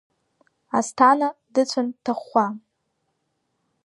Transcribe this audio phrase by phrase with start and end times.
[0.77, 2.45] Асҭана дыцәан дҭахәхәа.